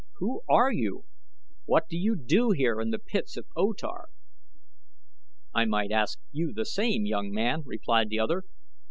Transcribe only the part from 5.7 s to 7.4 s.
ask you the same, young